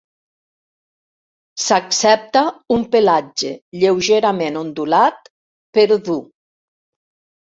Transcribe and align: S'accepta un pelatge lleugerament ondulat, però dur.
S'accepta 1.63 2.41
un 2.77 2.85
pelatge 2.95 3.51
lleugerament 3.83 4.57
ondulat, 4.63 5.31
però 5.79 5.99
dur. 6.09 6.19